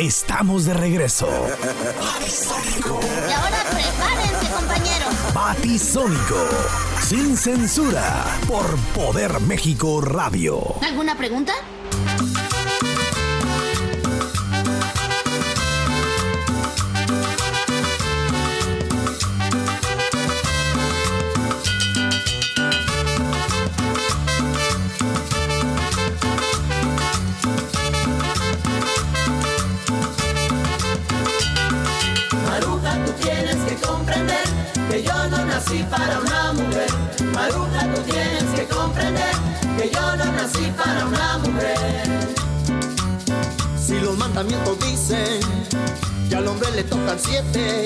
estamos 0.00 0.64
de 0.64 0.72
regreso. 0.72 1.28
Y 1.28 3.32
ahora 3.32 3.64
prepárense, 3.70 4.50
compañeros. 4.50 5.14
Batisónico, 5.34 6.48
sin 7.02 7.36
censura, 7.36 8.24
por 8.48 8.78
Poder 8.94 9.40
México 9.40 10.00
Radio. 10.00 10.62
¿Alguna 10.82 11.16
pregunta? 11.16 11.52
Dicen 44.40 45.40
que 46.30 46.34
al 46.34 46.48
hombre 46.48 46.70
le 46.70 46.82
tocan 46.84 47.18
siete 47.18 47.84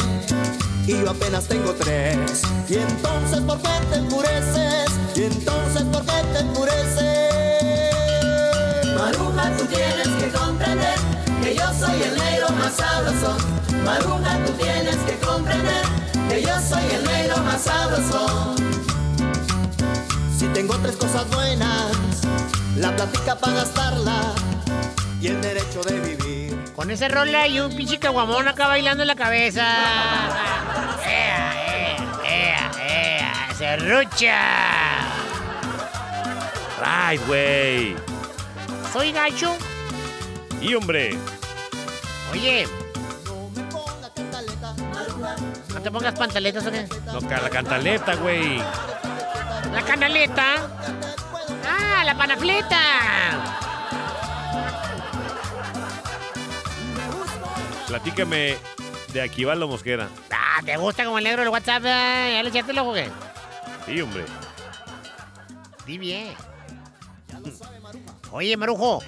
y 0.87 0.93
yo 0.93 1.11
apenas 1.11 1.49
tengo 1.49 1.73
tres. 1.73 2.43
Y 2.69 2.77
entonces, 2.77 3.41
¿por 3.41 3.61
qué 3.61 3.71
te 3.91 3.97
enfureces? 3.97 4.87
Y 5.17 5.25
entonces, 5.25 5.83
¿por 5.83 6.03
qué 6.03 6.23
te 6.33 6.39
enfureces? 6.39 7.35
Maruja, 8.97 9.51
tú 9.59 9.65
tienes 9.67 10.07
que 10.07 10.31
comprender 10.31 10.95
que 11.43 11.57
yo 11.57 11.65
soy 11.77 12.03
el 12.03 12.17
negro 12.17 12.49
más 12.51 12.75
sabroso. 12.75 13.37
Maruja, 13.85 14.39
tú 14.47 14.53
tienes 14.53 14.97
que 14.99 15.19
comprender 15.27 15.85
que 16.29 16.41
yo 16.41 16.55
soy 16.69 16.85
el 16.95 17.05
negro 17.05 17.37
más 17.39 17.63
sabroso. 17.63 18.55
Si 20.39 20.47
tengo 20.49 20.77
tres 20.77 20.95
cosas 20.95 21.29
buenas, 21.31 21.97
la 22.77 22.95
plática 22.95 23.35
para 23.41 23.55
gastarla 23.55 24.35
y 25.21 25.27
el 25.27 25.41
derecho 25.41 25.83
de 25.83 25.99
vivir. 25.99 26.24
Con 26.85 26.91
ese 26.91 27.09
rola 27.09 27.49
y 27.49 27.61
un 27.61 27.75
pinche 27.75 27.99
caguamón 27.99 28.47
acá 28.47 28.69
bailando 28.69 29.05
en 29.05 29.07
la 29.07 29.17
cabeza. 29.17 29.65
¡Ea, 31.07 31.55
ea, 31.67 31.97
ea, 32.29 32.71
ea! 32.87 33.55
¡Serrucha! 33.57 34.39
Ay, 36.85 37.17
güey. 37.27 37.97
Soy 38.93 39.13
gacho. 39.13 39.57
Y 40.61 40.75
hombre, 40.75 41.17
Oye, 42.31 42.67
No 43.25 43.49
me 43.49 43.63
ponga 43.71 44.11
cantaleta, 44.15 44.75
¿no 45.73 45.81
te 45.81 45.91
pongas 45.91 46.15
pantaletas 46.19 46.67
o 46.67 46.71
qué? 46.71 46.87
no, 47.07 47.21
la 47.31 47.49
cantaleta, 47.49 48.15
güey. 48.17 48.59
La 49.73 49.83
canaleta. 49.87 50.57
Ah, 51.67 52.05
la 52.05 52.15
panafleta. 52.15 53.64
Platícame 57.95 58.57
de 59.13 59.23
Aquivaldo 59.23 59.69
Mosquera. 59.69 60.09
Ah, 60.33 60.61
¿te 60.65 60.77
gusta 60.77 61.05
como 61.05 61.19
el 61.19 61.23
negro 61.23 61.43
del 61.43 61.51
WhatsApp? 61.51 61.85
eh? 61.87 62.33
¿Ya 62.35 62.43
le 62.43 62.49
echaste 62.49 62.73
el 62.73 62.79
ojo 62.81 62.93
qué? 62.93 63.09
Sí, 63.87 64.01
hombre. 64.01 64.25
Di 65.87 65.99
bien. 65.99 66.35
Oye, 68.33 68.57
Marujo, 68.57 69.01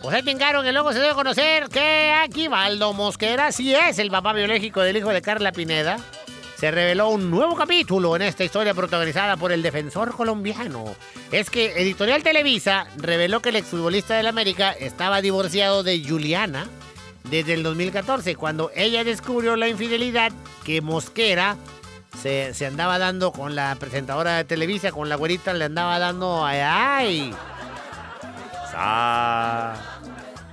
pues 0.00 0.14
ahí 0.14 0.22
encargo 0.24 0.62
que 0.62 0.70
luego 0.70 0.92
se 0.92 1.00
debe 1.00 1.14
conocer 1.14 1.68
que 1.68 2.12
Aquivaldo 2.12 2.92
Mosquera 2.92 3.50
sí 3.50 3.74
es 3.74 3.98
el 3.98 4.08
papá 4.08 4.32
biológico 4.32 4.82
del 4.82 4.98
hijo 4.98 5.08
de 5.08 5.20
Carla 5.20 5.50
Pineda. 5.50 5.98
Se 6.58 6.70
reveló 6.70 7.08
un 7.08 7.32
nuevo 7.32 7.56
capítulo 7.56 8.14
en 8.14 8.22
esta 8.22 8.44
historia 8.44 8.72
protagonizada 8.72 9.36
por 9.36 9.50
el 9.50 9.62
defensor 9.62 10.14
colombiano. 10.14 10.94
Es 11.32 11.50
que 11.50 11.72
Editorial 11.82 12.22
Televisa 12.22 12.86
reveló 12.98 13.40
que 13.40 13.48
el 13.48 13.56
exfutbolista 13.56 14.14
del 14.14 14.28
América 14.28 14.70
estaba 14.70 15.20
divorciado 15.22 15.82
de 15.82 16.00
Juliana 16.08 16.68
desde 17.30 17.54
el 17.54 17.62
2014, 17.62 18.36
cuando 18.36 18.70
ella 18.74 19.04
descubrió 19.04 19.56
la 19.56 19.68
infidelidad 19.68 20.32
que 20.64 20.80
Mosquera 20.80 21.56
se, 22.22 22.54
se 22.54 22.66
andaba 22.66 22.98
dando 22.98 23.32
con 23.32 23.54
la 23.54 23.74
presentadora 23.76 24.36
de 24.36 24.44
Televisa, 24.44 24.92
con 24.92 25.08
la 25.08 25.16
güerita, 25.16 25.52
le 25.54 25.64
andaba 25.64 25.98
dando 25.98 26.44
ay, 26.44 26.60
ay. 26.62 27.34
Ah, 28.80 29.97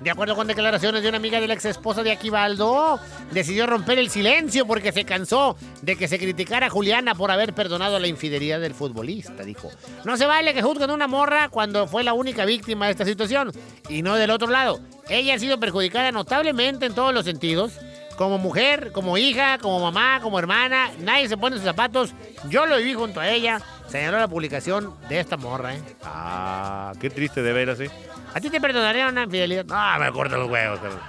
De 0.02 0.12
acuerdo 0.12 0.36
con 0.36 0.46
declaraciones 0.46 1.02
de 1.02 1.10
una 1.10 1.18
amiga 1.18 1.40
de 1.40 1.48
la 1.48 1.54
ex 1.54 1.66
esposa 1.66 2.04
de 2.04 2.12
Aquivaldo, 2.12 3.00
decidió 3.32 3.66
romper 3.66 3.98
el 3.98 4.10
silencio 4.10 4.68
porque 4.68 4.92
se 4.92 5.06
cansó 5.06 5.56
de 5.82 5.96
que 5.96 6.08
se 6.08 6.20
criticara 6.20 6.68
a 6.68 6.70
Juliana 6.70 7.16
por 7.16 7.32
haber 7.32 7.54
perdonado 7.54 7.98
la 7.98 8.08
infidelidad 8.08 8.60
del 8.60 8.74
futbolista, 8.74 9.44
dijo. 9.44 9.72
No 10.04 10.18
se 10.18 10.26
vale 10.26 10.54
que 10.54 10.62
juzguen 10.62 10.92
una 10.92 11.08
morra 11.08 11.50
cuando 11.50 11.88
fue 11.88 12.04
la 12.04 12.14
única 12.14 12.44
víctima 12.46 12.86
de 12.86 12.92
esta 12.92 13.06
situación 13.06 13.52
y 13.90 14.02
no 14.02 14.16
del 14.16 14.32
otro 14.32 14.50
lado. 14.50 14.82
Ella 15.10 15.36
ha 15.36 15.40
sido 15.40 15.60
perjudicada 15.60 16.12
notablemente 16.12 16.86
en 16.86 16.94
todos 16.94 17.14
los 17.14 17.26
sentidos. 17.26 17.74
Como 18.18 18.38
mujer, 18.38 18.92
como 18.94 19.18
hija, 19.18 19.58
como 19.58 19.80
mamá, 19.80 20.20
como 20.22 20.40
hermana, 20.40 20.92
nadie 21.00 21.28
se 21.28 21.38
pone 21.38 21.58
sus 21.58 21.66
zapatos. 21.66 22.14
Yo 22.50 22.66
lo 22.66 22.78
viví 22.78 22.94
junto 22.94 23.20
a 23.20 23.30
ella, 23.30 23.62
señaló 23.88 24.20
la 24.20 24.28
publicación 24.28 24.94
de 25.10 25.20
esta 25.20 25.36
morra, 25.36 25.76
¿eh? 25.76 25.82
ah, 26.04 26.94
qué 27.00 27.10
triste 27.10 27.42
de 27.42 27.52
veras, 27.52 27.80
¿eh? 27.82 27.92
¿A 28.36 28.40
ti 28.42 28.50
te 28.50 28.60
perdonaría 28.60 29.08
una 29.08 29.24
infidelidad? 29.24 29.64
No, 29.64 29.98
me 29.98 30.12
cortan 30.12 30.42
los 30.42 30.50
huevos. 30.50 30.78
cabrón. 30.82 31.00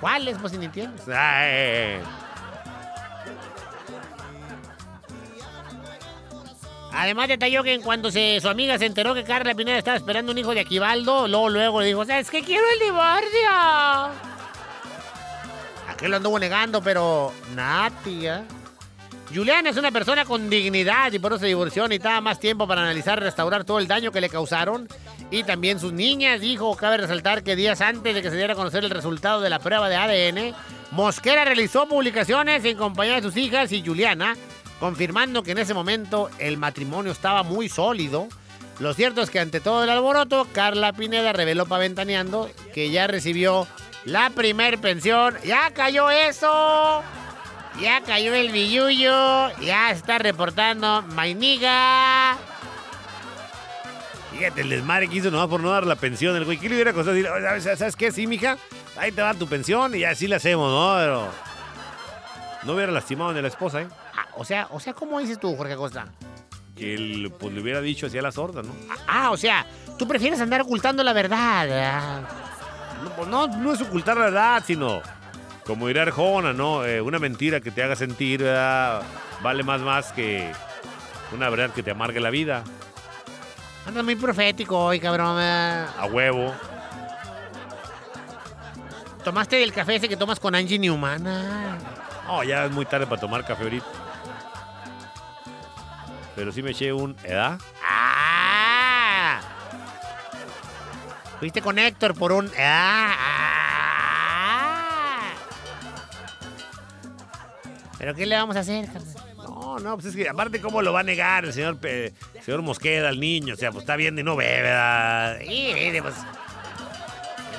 ¿Cuáles? 0.00 0.36
Pues 0.38 0.52
si 0.52 0.58
ni. 0.58 0.68
Ay, 1.14 2.00
Además 6.92 7.28
detalló 7.28 7.62
que 7.62 7.72
en 7.72 7.82
cuando 7.82 8.10
se, 8.10 8.40
su 8.40 8.48
amiga 8.48 8.78
se 8.78 8.86
enteró 8.86 9.14
que 9.14 9.22
Carla 9.22 9.54
Pineda 9.54 9.78
estaba 9.78 9.96
esperando 9.96 10.32
un 10.32 10.38
hijo 10.38 10.54
de 10.54 10.60
Aquivaldo, 10.60 11.28
luego, 11.28 11.48
luego 11.48 11.80
le 11.80 11.86
dijo, 11.86 12.04
¿sabes 12.04 12.30
qué? 12.30 12.42
Quiero 12.42 12.64
el 12.72 12.86
divorcio. 12.86 13.50
Aquel 15.88 16.10
lo 16.10 16.16
anduvo 16.16 16.40
negando, 16.40 16.82
pero 16.82 17.32
nada, 17.54 17.90
tía. 18.02 18.44
Juliana 19.34 19.70
es 19.70 19.76
una 19.76 19.90
persona 19.90 20.24
con 20.24 20.48
dignidad 20.48 21.12
y 21.12 21.18
por 21.18 21.32
eso 21.32 21.40
se 21.40 21.46
divorció. 21.46 21.88
Necesitaba 21.88 22.20
más 22.20 22.38
tiempo 22.38 22.68
para 22.68 22.82
analizar 22.82 23.18
y 23.18 23.22
restaurar 23.22 23.64
todo 23.64 23.80
el 23.80 23.88
daño 23.88 24.12
que 24.12 24.20
le 24.20 24.28
causaron. 24.28 24.88
Y 25.32 25.42
también 25.42 25.80
sus 25.80 25.92
niñas, 25.92 26.40
dijo. 26.40 26.76
Cabe 26.76 26.98
resaltar 26.98 27.42
que 27.42 27.56
días 27.56 27.80
antes 27.80 28.14
de 28.14 28.22
que 28.22 28.30
se 28.30 28.36
diera 28.36 28.52
a 28.52 28.56
conocer 28.56 28.84
el 28.84 28.90
resultado 28.90 29.40
de 29.40 29.50
la 29.50 29.58
prueba 29.58 29.88
de 29.88 29.96
ADN, 29.96 30.54
Mosquera 30.92 31.44
realizó 31.44 31.88
publicaciones 31.88 32.64
en 32.64 32.76
compañía 32.76 33.16
de 33.16 33.22
sus 33.22 33.36
hijas 33.36 33.72
y 33.72 33.84
Juliana, 33.84 34.36
confirmando 34.78 35.42
que 35.42 35.50
en 35.50 35.58
ese 35.58 35.74
momento 35.74 36.30
el 36.38 36.56
matrimonio 36.56 37.10
estaba 37.10 37.42
muy 37.42 37.68
sólido. 37.68 38.28
Lo 38.78 38.94
cierto 38.94 39.20
es 39.20 39.30
que 39.30 39.40
ante 39.40 39.58
todo 39.58 39.82
el 39.82 39.90
alboroto, 39.90 40.46
Carla 40.52 40.92
Pineda 40.92 41.32
reveló 41.32 41.66
pa' 41.66 41.78
ventaneando 41.78 42.48
que 42.72 42.90
ya 42.90 43.08
recibió 43.08 43.66
la 44.04 44.30
primer 44.30 44.78
pensión. 44.78 45.34
¡Ya 45.44 45.72
cayó 45.72 46.08
eso! 46.10 47.02
Ya 47.80 48.00
cayó 48.02 48.34
el 48.34 48.52
billuyo, 48.52 49.50
ya 49.60 49.90
está 49.90 50.18
reportando 50.18 51.02
Mainiga. 51.02 52.36
Fíjate, 54.32 54.60
el 54.62 54.68
desmadre 54.70 55.08
que 55.08 55.16
hizo 55.16 55.30
nomás 55.30 55.48
por 55.48 55.60
no 55.60 55.70
dar 55.70 55.86
la 55.86 55.96
pensión. 55.96 56.36
El 56.36 56.44
güey, 56.44 56.58
¿qué 56.58 56.68
le 56.68 56.74
hubiera 56.76 56.92
costado? 56.92 57.16
Decir, 57.16 57.30
"Oye, 57.30 57.60
¿sabes, 57.60 57.78
¿sabes 57.78 57.96
qué? 57.96 58.10
Sí, 58.12 58.26
mija, 58.26 58.56
ahí 58.96 59.12
te 59.12 59.22
va 59.22 59.34
tu 59.34 59.46
pensión 59.48 59.94
y 59.94 60.04
así 60.04 60.26
la 60.28 60.36
hacemos, 60.36 60.70
¿no? 60.70 60.96
Pero 60.98 61.28
no 62.64 62.72
hubiera 62.74 62.90
lastimado 62.92 63.32
ni 63.32 63.38
a 63.40 63.42
la 63.42 63.48
esposa, 63.48 63.82
¿eh? 63.82 63.88
Ah, 64.16 64.26
o 64.36 64.44
sea, 64.44 64.68
o 64.70 64.80
sea, 64.80 64.92
¿cómo 64.94 65.18
dices 65.20 65.38
tú, 65.38 65.54
Jorge 65.56 65.72
Acosta? 65.74 66.06
Que 66.76 66.94
él, 66.94 67.32
pues, 67.38 67.52
le 67.54 67.60
hubiera 67.60 67.80
dicho 67.80 68.06
así 68.06 68.18
a 68.18 68.22
la 68.22 68.32
sorda, 68.32 68.62
¿no? 68.62 68.72
Ah, 69.06 69.30
o 69.30 69.36
sea, 69.36 69.66
tú 69.98 70.06
prefieres 70.08 70.40
andar 70.40 70.60
ocultando 70.62 71.04
la 71.04 71.12
verdad. 71.12 71.68
ah. 71.72 72.20
No, 73.04 73.10
pues, 73.10 73.28
no, 73.28 73.46
no 73.46 73.72
es 73.72 73.80
ocultar 73.82 74.16
la 74.16 74.24
verdad, 74.26 74.62
sino, 74.66 75.00
como 75.66 75.88
dirá 75.88 76.02
Arjona, 76.02 76.52
¿no? 76.52 76.84
Eh, 76.84 77.00
una 77.00 77.18
mentira 77.18 77.60
que 77.60 77.70
te 77.70 77.82
haga 77.82 77.96
sentir 77.96 78.42
¿verdad? 78.42 79.02
vale 79.42 79.62
más 79.62 79.80
más 79.80 80.12
que 80.12 80.52
una 81.32 81.48
verdad 81.48 81.70
que 81.70 81.82
te 81.82 81.90
amargue 81.90 82.20
la 82.20 82.30
vida. 82.30 82.64
Andas 83.86 84.04
muy 84.04 84.16
profético 84.16 84.78
hoy, 84.78 85.00
cabrón. 85.00 85.38
A 85.38 86.06
huevo. 86.10 86.54
Tomaste 89.24 89.56
del 89.56 89.72
café 89.72 89.96
ese 89.96 90.08
que 90.08 90.16
tomas 90.16 90.38
con 90.38 90.54
Angie 90.54 90.78
Newman. 90.78 91.24
No, 91.24 92.44
ya 92.44 92.66
es 92.66 92.70
muy 92.70 92.86
tarde 92.86 93.06
para 93.06 93.20
tomar 93.20 93.44
café 93.44 93.64
ahorita. 93.64 93.86
Pero 96.36 96.52
sí 96.52 96.62
me 96.62 96.70
eché 96.70 96.92
un 96.92 97.16
edad. 97.24 97.58
¡Ah! 97.82 99.40
Fuiste 101.38 101.62
con 101.62 101.78
Héctor 101.78 102.14
por 102.14 102.32
un. 102.32 102.50
¡Ah! 102.58 103.14
ah. 103.18 103.53
¿Pero 108.04 108.14
qué 108.14 108.26
le 108.26 108.36
vamos 108.36 108.54
a 108.56 108.60
hacer, 108.60 108.84
carnal? 108.92 109.14
No, 109.38 109.78
no, 109.78 109.94
pues 109.94 110.08
es 110.08 110.14
que 110.14 110.28
aparte, 110.28 110.60
¿cómo 110.60 110.82
lo 110.82 110.92
va 110.92 111.00
a 111.00 111.04
negar 111.04 111.46
el 111.46 111.54
señor, 111.54 111.78
Pe- 111.78 112.12
señor 112.44 112.60
Mosqueda 112.60 113.08
al 113.08 113.18
niño? 113.18 113.54
O 113.54 113.56
sea, 113.56 113.70
pues 113.72 113.84
está 113.84 113.96
viendo 113.96 114.20
y 114.20 114.24
no 114.24 114.36
ve, 114.36 114.60
¿verdad? 114.60 115.38
Mire, 115.40 116.02
pues. 116.02 116.14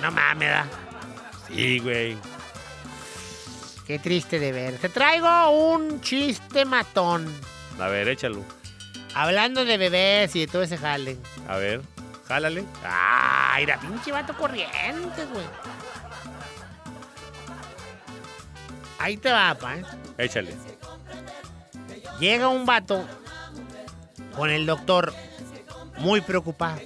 No 0.04 0.12
mames, 0.12 0.48
¿verdad? 0.48 0.66
Sí, 1.48 1.80
güey. 1.80 2.16
Qué 3.88 3.98
triste 3.98 4.38
de 4.38 4.52
ver. 4.52 4.78
Te 4.78 4.90
traigo 4.90 5.50
un 5.50 6.00
chiste 6.02 6.64
matón. 6.64 7.26
A 7.80 7.88
ver, 7.88 8.08
échalo. 8.08 8.44
Hablando 9.16 9.66
de 9.66 9.78
bebés 9.80 10.36
y 10.36 10.42
de 10.42 10.48
todo 10.48 10.62
ese 10.62 10.78
jale. 10.78 11.18
A 11.48 11.56
ver, 11.58 11.82
jálale. 12.28 12.64
Ay, 12.88 13.66
la 13.66 13.80
pinche 13.80 14.12
vato 14.12 14.38
corriente, 14.38 15.26
güey. 15.34 15.46
Ahí 19.06 19.18
te 19.18 19.32
va, 19.32 19.54
pa. 19.54 19.76
¿eh? 19.76 19.84
Échale. 20.18 20.52
Llega 22.20 22.48
un 22.48 22.66
vato 22.66 23.06
con 24.36 24.50
el 24.50 24.66
doctor 24.66 25.14
muy 26.00 26.22
preocupado. 26.22 26.80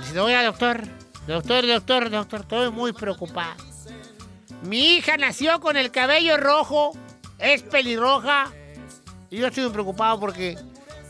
Dice, 0.00 0.20
oiga, 0.20 0.44
doctor, 0.44 0.82
doctor, 1.26 1.66
doctor, 1.66 2.10
doctor, 2.10 2.40
estoy 2.42 2.70
muy 2.70 2.92
preocupado. 2.92 3.54
Mi 4.64 4.96
hija 4.96 5.16
nació 5.16 5.58
con 5.58 5.78
el 5.78 5.90
cabello 5.90 6.36
rojo, 6.36 6.92
es 7.38 7.62
pelirroja, 7.62 8.52
y 9.30 9.38
yo 9.38 9.46
estoy 9.46 9.62
muy 9.64 9.72
preocupado 9.72 10.20
porque 10.20 10.58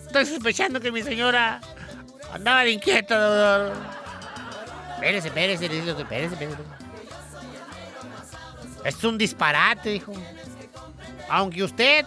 estoy 0.06 0.24
sospechando 0.24 0.78
que 0.78 0.92
mi 0.92 1.02
señora 1.02 1.60
andaba 2.32 2.62
de 2.62 2.70
inquieta, 2.70 3.18
doctor. 3.18 3.76
Espérese, 4.94 5.26
espérese, 5.26 5.68
le 5.68 5.74
dice 5.74 5.90
espérese, 5.90 6.34
espérese. 6.34 6.83
Es 8.84 9.02
un 9.04 9.16
disparate, 9.18 9.90
dijo. 9.90 10.12
Aunque 11.30 11.62
usted 11.64 12.04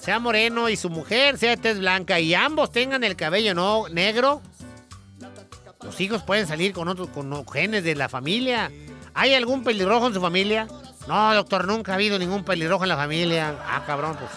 sea 0.00 0.18
moreno 0.18 0.68
y 0.68 0.76
su 0.76 0.88
mujer 0.88 1.36
sea 1.38 1.50
de 1.50 1.56
tez 1.58 1.78
blanca 1.78 2.18
y 2.18 2.32
ambos 2.34 2.70
tengan 2.72 3.04
el 3.04 3.14
cabello 3.16 3.54
no 3.54 3.88
negro, 3.90 4.40
los 5.82 6.00
hijos 6.00 6.22
pueden 6.22 6.46
salir 6.46 6.72
con 6.72 6.88
otros 6.88 7.08
con 7.08 7.46
genes 7.48 7.84
de 7.84 7.94
la 7.94 8.08
familia. 8.08 8.70
¿Hay 9.14 9.34
algún 9.34 9.62
pelirrojo 9.64 10.06
en 10.06 10.14
su 10.14 10.20
familia? 10.20 10.66
No, 11.06 11.34
doctor, 11.34 11.66
nunca 11.66 11.92
ha 11.92 11.94
habido 11.96 12.18
ningún 12.18 12.44
pelirrojo 12.44 12.84
en 12.84 12.88
la 12.88 12.96
familia. 12.96 13.54
Ah, 13.66 13.82
cabrón, 13.86 14.16
pues. 14.16 14.30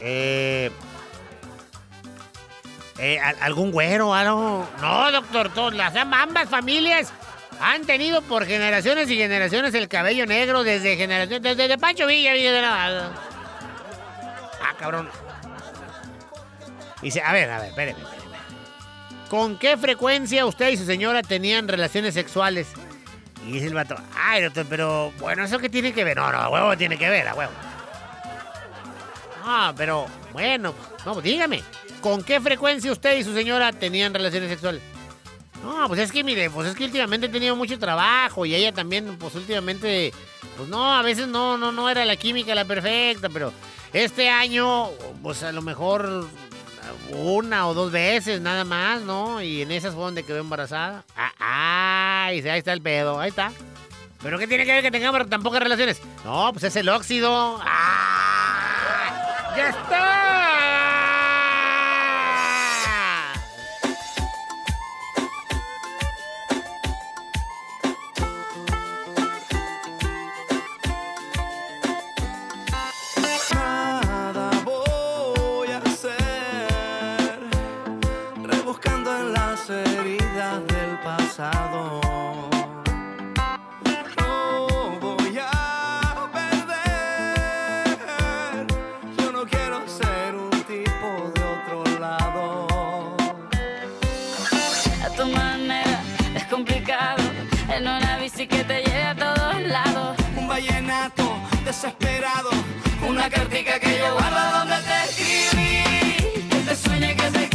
Eh, 0.00 0.70
eh, 2.98 3.18
¿al- 3.20 3.36
¿Algún 3.40 3.70
güero 3.70 4.14
algo? 4.14 4.66
No, 4.80 5.12
doctor, 5.12 5.50
todas 5.52 5.74
las 5.74 5.94
ambas 5.96 6.48
familias 6.48 7.12
han 7.60 7.84
tenido 7.84 8.22
por 8.22 8.46
generaciones 8.46 9.10
y 9.10 9.16
generaciones 9.16 9.74
el 9.74 9.88
cabello 9.88 10.26
negro 10.26 10.64
desde 10.64 10.96
generaciones, 10.96 11.42
desde, 11.42 11.62
desde 11.62 11.78
Pancho 11.78 12.06
Villa, 12.06 12.32
Villa 12.32 12.52
de 12.52 12.62
la... 12.62 13.12
Ah, 14.62 14.74
cabrón. 14.78 15.08
Dice, 17.02 17.22
a 17.22 17.32
ver, 17.32 17.50
a 17.50 17.58
ver, 17.58 17.68
espéreme, 17.68 18.00
espéreme. 18.00 18.20
¿Con 19.28 19.58
qué 19.58 19.76
frecuencia 19.76 20.46
usted 20.46 20.70
y 20.70 20.76
su 20.76 20.84
señora 20.84 21.22
tenían 21.22 21.68
relaciones 21.68 22.14
sexuales? 22.14 22.68
Y 23.46 23.52
dice 23.52 23.66
el 23.66 23.74
vato, 23.74 23.96
ay, 24.16 24.42
doctor, 24.42 24.66
pero 24.68 25.12
bueno, 25.18 25.44
¿eso 25.44 25.58
qué 25.58 25.68
tiene 25.68 25.92
que 25.92 26.04
ver? 26.04 26.16
No, 26.16 26.30
no, 26.32 26.38
a 26.38 26.48
huevo 26.48 26.76
tiene 26.76 26.98
que 26.98 27.08
ver, 27.08 27.28
a 27.28 27.34
huevo. 27.34 27.52
Ah, 29.44 29.72
pero 29.76 30.06
bueno, 30.32 30.74
no, 31.06 31.20
dígame, 31.20 31.62
¿con 32.00 32.22
qué 32.22 32.40
frecuencia 32.40 32.92
usted 32.92 33.18
y 33.18 33.24
su 33.24 33.34
señora 33.34 33.72
tenían 33.72 34.12
relaciones 34.12 34.50
sexuales? 34.50 34.82
No, 35.62 35.88
pues 35.88 36.00
es 36.00 36.12
que 36.12 36.24
mire, 36.24 36.48
pues 36.50 36.68
es 36.68 36.74
que 36.74 36.84
últimamente 36.84 37.26
he 37.26 37.30
tenido 37.30 37.54
mucho 37.54 37.78
trabajo 37.78 38.46
y 38.46 38.54
ella 38.54 38.72
también, 38.72 39.16
pues 39.18 39.34
últimamente, 39.34 40.12
pues 40.56 40.68
no, 40.68 40.94
a 40.94 41.02
veces 41.02 41.28
no, 41.28 41.58
no, 41.58 41.70
no 41.70 41.90
era 41.90 42.04
la 42.04 42.16
química 42.16 42.54
la 42.54 42.64
perfecta, 42.64 43.28
pero 43.28 43.52
este 43.92 44.30
año, 44.30 44.88
pues 45.22 45.42
a 45.42 45.52
lo 45.52 45.62
mejor 45.62 46.28
una 47.12 47.68
o 47.68 47.74
dos 47.74 47.92
veces 47.92 48.40
nada 48.40 48.64
más, 48.64 49.02
¿no? 49.02 49.42
Y 49.42 49.62
en 49.62 49.70
esas 49.70 49.94
fue 49.94 50.04
donde 50.04 50.22
quedó 50.22 50.38
embarazada. 50.38 51.04
Ah, 51.16 52.26
ay, 52.26 52.40
ahí 52.48 52.58
está 52.58 52.72
el 52.72 52.82
pedo, 52.82 53.20
ahí 53.20 53.28
está. 53.28 53.52
¿Pero 54.22 54.38
qué 54.38 54.46
tiene 54.46 54.66
que 54.66 54.72
ver 54.72 54.82
que 54.82 54.90
tengamos 54.90 55.28
tan 55.28 55.42
pocas 55.42 55.62
relaciones? 55.62 56.00
No, 56.24 56.50
pues 56.52 56.64
es 56.64 56.76
el 56.76 56.88
óxido. 56.88 57.58
¡Ah! 57.62 59.54
¡Ya 59.56 59.70
está! 59.70 60.19
En 97.72 97.82
una 97.82 98.16
bici 98.18 98.46
que 98.46 98.64
te 98.64 98.82
lleve 98.82 99.02
a 99.02 99.14
todos 99.14 99.62
lados 99.62 100.16
Un 100.36 100.48
vallenato 100.48 101.22
desesperado, 101.64 102.50
una 103.08 103.28
cartica 103.30 103.78
que 103.78 103.98
yo 103.98 104.14
guardo 104.14 104.58
donde 104.58 104.76
te 104.76 105.04
escribí. 105.04 106.48
que 106.48 106.56
te 106.66 106.76
sueñe 106.76 107.16
que 107.16 107.30
te 107.30 107.49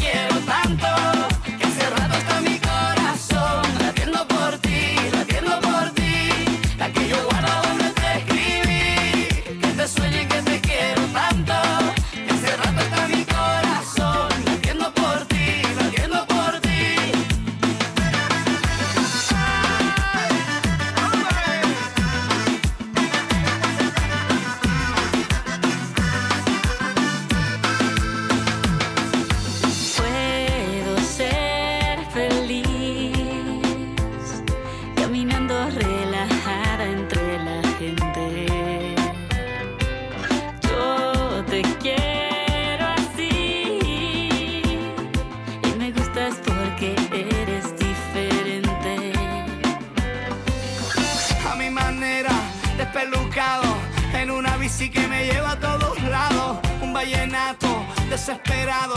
desesperado, 58.16 58.96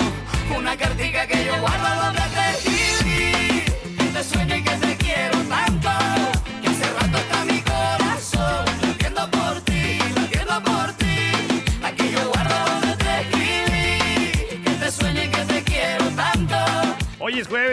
una 0.56 0.76
cartica 0.76 1.26
que 1.26 1.44
yo 1.44 1.60
guardo 1.60 2.04
donde 2.04 2.20
te 2.20 2.50
escribí, 2.50 3.64
que 3.98 4.04
te 4.12 4.22
sueño 4.22 4.54
y 4.54 4.62
que 4.62 4.70
te 4.76 4.97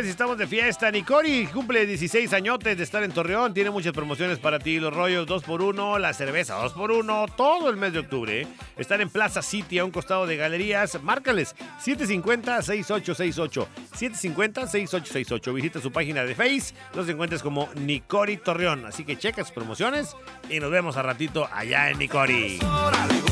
Estamos 0.09 0.37
de 0.37 0.47
fiesta. 0.47 0.91
Nicori 0.91 1.47
cumple 1.47 1.85
16 1.85 2.31
añotes 2.33 2.77
de 2.77 2.83
estar 2.83 3.03
en 3.03 3.11
Torreón. 3.11 3.53
Tiene 3.53 3.69
muchas 3.69 3.93
promociones 3.93 4.39
para 4.39 4.59
ti. 4.59 4.79
Los 4.79 4.93
rollos 4.93 5.27
2x1, 5.27 5.99
la 5.99 6.13
cerveza 6.13 6.57
2x1, 6.63 7.35
todo 7.35 7.69
el 7.69 7.75
mes 7.75 7.93
de 7.93 7.99
octubre. 7.99 8.47
Están 8.77 9.01
en 9.01 9.09
Plaza 9.09 9.41
City, 9.41 9.79
a 9.79 9.85
un 9.85 9.91
costado 9.91 10.25
de 10.27 10.37
galerías. 10.37 11.01
Márcales 11.01 11.55
750-6868. 11.83 13.67
750-6868. 13.97 15.53
Visita 15.53 15.81
su 15.81 15.91
página 15.91 16.23
de 16.23 16.35
Face. 16.35 16.73
Los 16.93 17.09
encuentres 17.09 17.41
como 17.41 17.69
Nicori 17.75 18.37
Torreón. 18.37 18.85
Así 18.85 19.03
que 19.03 19.17
checa 19.17 19.43
sus 19.43 19.51
promociones 19.53 20.15
y 20.49 20.59
nos 20.59 20.71
vemos 20.71 20.97
a 20.97 21.01
ratito 21.01 21.49
allá 21.51 21.89
en 21.89 21.99
Nicori. 21.99 22.59
Le 22.59 22.65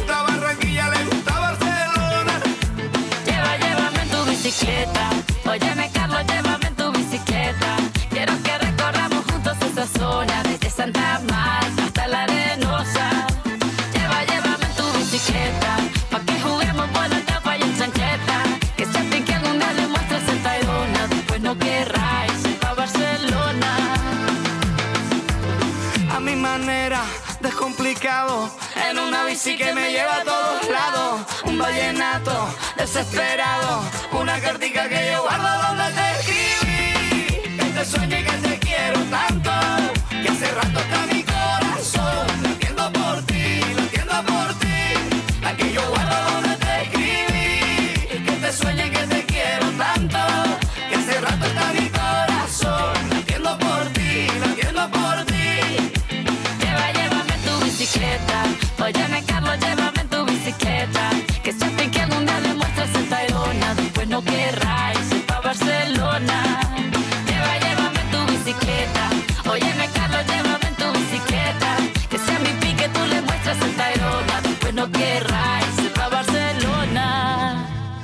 Barranquilla, 0.07 0.89
le 0.89 1.05
gusta 1.05 1.39
Barcelona. 1.39 2.41
Lleva, 3.25 3.57
llévame 3.57 4.01
en 4.01 4.09
tu 4.09 4.25
bicicleta. 4.25 5.09
Óyeme, 5.45 5.82
manera, 26.31 27.03
descomplicado. 27.41 28.49
En 28.89 28.97
una 28.97 29.25
bici 29.25 29.57
que 29.57 29.73
me 29.73 29.91
lleva 29.91 30.17
a 30.17 30.23
todos 30.23 30.69
lados. 30.69 31.21
Un 31.43 31.57
vallenato 31.57 32.47
desesperado. 32.77 33.81
Una 34.13 34.39
cartica 34.39 34.87
que 34.87 35.11
yo 35.11 35.21
guardo 35.21 35.67
donde 35.67 35.83
te 35.93 36.11
escribí. 36.11 37.73
Que 37.73 37.85
sueño 37.85 38.17
y 38.17 38.23
que 38.23 38.37
te 38.47 38.59
quiero 38.59 38.99
tanto. 39.03 39.51
Que 40.09 40.29
hace 40.29 40.51
rato 40.51 40.79
está 40.79 41.05
mi 41.13 41.22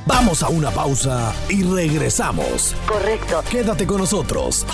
Vamos 0.09 0.41
a 0.41 0.49
una 0.49 0.71
pausa 0.71 1.35
y 1.49 1.61
regresamos. 1.61 2.75
Correcto. 2.87 3.43
Quédate 3.49 3.85
con 3.85 3.99
nosotros. 3.99 4.65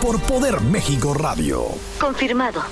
Por 0.00 0.20
Poder 0.20 0.60
México 0.60 1.12
Radio. 1.12 1.64
Confirmado. 2.00 2.62